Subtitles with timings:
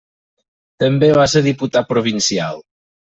[0.83, 2.63] També va ser diputat provincial.